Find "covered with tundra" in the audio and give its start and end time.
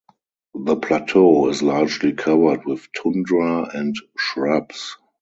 2.13-3.69